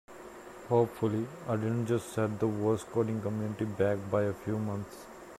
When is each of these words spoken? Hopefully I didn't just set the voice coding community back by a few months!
Hopefully 0.67 1.27
I 1.47 1.57
didn't 1.57 1.85
just 1.85 2.11
set 2.13 2.39
the 2.39 2.47
voice 2.47 2.83
coding 2.83 3.21
community 3.21 3.65
back 3.65 3.99
by 4.09 4.23
a 4.23 4.33
few 4.33 4.57
months! 4.57 5.05